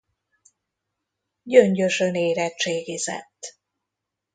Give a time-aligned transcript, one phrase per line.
[1.43, 3.57] Gyöngyösön érettségizett.